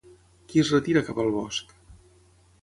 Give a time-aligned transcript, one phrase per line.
[0.53, 1.77] Qui es retira cap al bosc?